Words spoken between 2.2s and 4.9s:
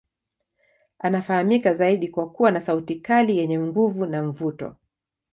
kuwa sauti kali yenye nguvu na mvuto.